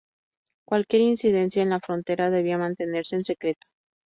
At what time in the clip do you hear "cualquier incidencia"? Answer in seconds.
0.65-1.61